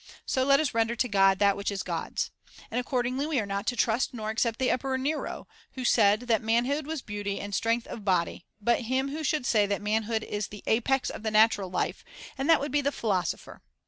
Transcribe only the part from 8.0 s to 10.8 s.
body, but him who should say that manhood is the